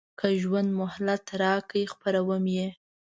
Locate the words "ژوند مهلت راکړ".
0.41-1.83